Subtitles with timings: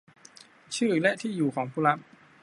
[0.75, 1.97] ชื่อและที่อยู่ของผู้รับ